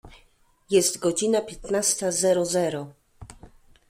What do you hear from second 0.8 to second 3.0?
godzina piętnasta zero zero.